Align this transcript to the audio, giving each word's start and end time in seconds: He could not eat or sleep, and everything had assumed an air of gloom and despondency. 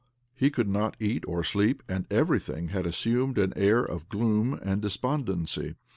He 0.33 0.49
could 0.49 0.67
not 0.67 0.97
eat 0.99 1.23
or 1.27 1.43
sleep, 1.43 1.83
and 1.87 2.11
everything 2.11 2.69
had 2.69 2.87
assumed 2.87 3.37
an 3.37 3.53
air 3.55 3.83
of 3.85 4.09
gloom 4.09 4.53
and 4.63 4.81
despondency. 4.81 5.75